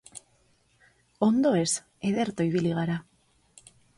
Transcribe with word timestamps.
Ondo 1.27 1.51
ez, 1.59 1.69
ederto 2.11 2.49
ibili 2.49 2.75
gara. 2.81 2.99